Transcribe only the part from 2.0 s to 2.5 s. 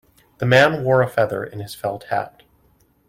hat.